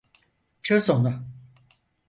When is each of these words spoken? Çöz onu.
Çöz 0.61 0.89
onu. 0.89 1.25